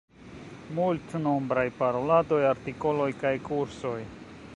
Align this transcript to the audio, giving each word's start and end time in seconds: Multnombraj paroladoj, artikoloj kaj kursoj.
Multnombraj 0.77 1.65
paroladoj, 1.81 2.39
artikoloj 2.53 3.09
kaj 3.25 3.35
kursoj. 3.51 3.97